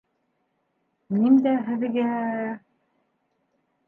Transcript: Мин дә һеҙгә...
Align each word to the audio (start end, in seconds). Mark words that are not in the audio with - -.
Мин 1.17 1.37
дә 1.47 1.53
һеҙгә... 1.67 2.05